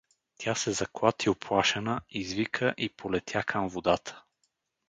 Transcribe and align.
Тя 0.37 0.55
се 0.55 0.71
заклати 0.71 1.29
уплашена, 1.29 2.01
извика 2.09 2.73
и 2.77 2.89
полетя 2.89 3.43
към 3.43 3.67
водата. 3.69 4.23